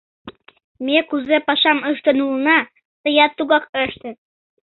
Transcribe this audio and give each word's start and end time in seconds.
Ме 0.85 0.97
кузе 1.09 1.37
пашам 1.47 1.79
ыштен 1.91 2.17
улына, 2.25 2.59
тыят 3.03 3.31
тугак 3.37 3.63
ыште. 3.85 4.09